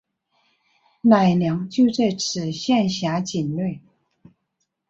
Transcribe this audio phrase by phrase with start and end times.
[1.01, 3.79] 乃良就在此县辖境内。